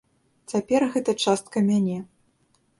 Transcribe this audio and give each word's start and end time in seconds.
Цяпер 0.53 0.81
гэта 0.95 1.17
частка 1.27 1.57
мяне. 1.71 2.03